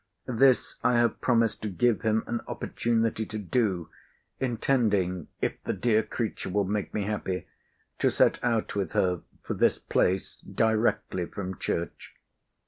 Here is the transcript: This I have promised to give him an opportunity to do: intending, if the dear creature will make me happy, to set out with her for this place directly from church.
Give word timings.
This 0.25 0.77
I 0.83 0.95
have 0.95 1.21
promised 1.21 1.61
to 1.61 1.69
give 1.69 2.01
him 2.01 2.23
an 2.25 2.41
opportunity 2.47 3.23
to 3.27 3.37
do: 3.37 3.91
intending, 4.39 5.27
if 5.41 5.63
the 5.63 5.73
dear 5.73 6.01
creature 6.01 6.49
will 6.49 6.63
make 6.63 6.91
me 6.91 7.03
happy, 7.03 7.45
to 7.99 8.09
set 8.09 8.43
out 8.43 8.73
with 8.73 8.93
her 8.93 9.21
for 9.43 9.53
this 9.53 9.77
place 9.77 10.37
directly 10.41 11.27
from 11.27 11.59
church. 11.59 12.15